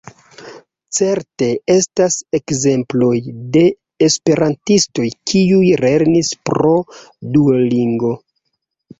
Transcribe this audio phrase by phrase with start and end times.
[0.99, 3.17] Certe estas ekzemploj
[3.57, 3.61] de
[4.07, 6.73] esperantistoj kiuj lernis pro
[7.37, 8.11] Duolingo.